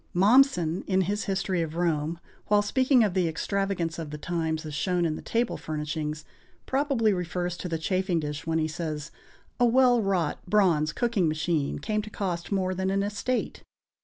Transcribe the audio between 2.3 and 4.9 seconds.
while speaking of the extravagance of the times, as